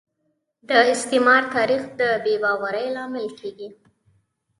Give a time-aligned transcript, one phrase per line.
[0.69, 3.69] د استعمار تاریخ د بې باورۍ لامل کیږي